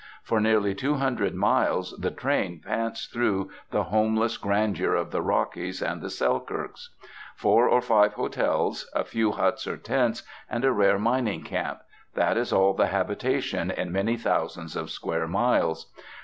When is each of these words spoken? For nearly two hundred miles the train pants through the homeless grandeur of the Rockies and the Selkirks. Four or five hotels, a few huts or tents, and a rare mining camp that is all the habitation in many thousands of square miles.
For 0.23 0.39
nearly 0.41 0.73
two 0.73 0.95
hundred 0.95 1.35
miles 1.35 1.95
the 1.95 2.09
train 2.09 2.59
pants 2.65 3.05
through 3.05 3.51
the 3.69 3.83
homeless 3.83 4.35
grandeur 4.35 4.95
of 4.95 5.11
the 5.11 5.21
Rockies 5.21 5.79
and 5.79 6.01
the 6.01 6.09
Selkirks. 6.09 6.89
Four 7.35 7.69
or 7.69 7.81
five 7.81 8.13
hotels, 8.15 8.89
a 8.95 9.03
few 9.03 9.33
huts 9.33 9.67
or 9.67 9.77
tents, 9.77 10.23
and 10.49 10.65
a 10.65 10.71
rare 10.71 10.97
mining 10.97 11.43
camp 11.43 11.81
that 12.15 12.35
is 12.35 12.51
all 12.51 12.73
the 12.73 12.87
habitation 12.87 13.69
in 13.69 13.91
many 13.91 14.17
thousands 14.17 14.75
of 14.75 14.89
square 14.89 15.27
miles. 15.27 15.91